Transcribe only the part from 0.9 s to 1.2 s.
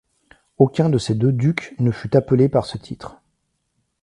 ces